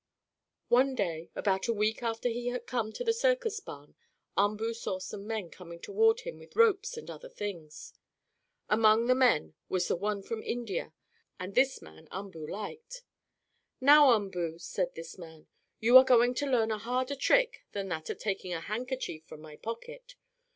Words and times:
One 0.69 0.95
day, 0.95 1.29
about 1.35 1.67
a 1.67 1.73
week 1.75 2.01
after 2.01 2.27
he 2.27 2.47
had 2.47 2.65
come 2.65 2.91
to 2.93 3.03
the 3.03 3.13
circus 3.13 3.59
barn, 3.59 3.93
Umboo 4.35 4.73
saw 4.73 4.97
some 4.97 5.27
men 5.27 5.51
coming 5.51 5.79
toward 5.79 6.21
him 6.21 6.39
with 6.39 6.55
ropes 6.55 6.97
and 6.97 7.07
other 7.07 7.29
things. 7.29 7.93
Among 8.67 9.05
the 9.05 9.13
men 9.13 9.53
was 9.69 9.87
the 9.87 9.95
one 9.95 10.23
from 10.23 10.41
India, 10.41 10.95
and 11.39 11.53
this 11.53 11.83
man 11.83 12.07
Umboo 12.09 12.47
liked. 12.47 13.03
"Now, 13.79 14.09
Umboo" 14.13 14.57
said 14.57 14.95
this 14.95 15.19
man, 15.19 15.45
"you 15.79 15.95
are 15.99 16.03
going 16.03 16.33
to 16.33 16.47
learn 16.49 16.71
a 16.71 16.79
harder 16.79 17.15
trick 17.15 17.65
than 17.73 17.87
that 17.89 18.09
of 18.09 18.17
taking 18.17 18.53
a 18.55 18.59
handkerchief 18.59 19.25
from 19.25 19.39
my 19.41 19.55
pocket. 19.55 20.15